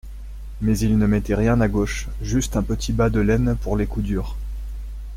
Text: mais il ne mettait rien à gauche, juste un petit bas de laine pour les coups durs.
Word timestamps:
mais 0.61 0.79
il 0.79 0.97
ne 0.97 1.05
mettait 1.05 1.35
rien 1.35 1.61
à 1.61 1.67
gauche, 1.67 2.07
juste 2.23 2.57
un 2.57 2.63
petit 2.63 2.91
bas 2.91 3.11
de 3.11 3.19
laine 3.19 3.55
pour 3.61 3.77
les 3.77 3.85
coups 3.85 4.03
durs. 4.07 4.35